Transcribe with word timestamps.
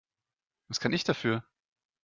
Was 0.67 0.79
kann 0.79 0.93
ich 0.93 1.03
dafür? 1.03 1.43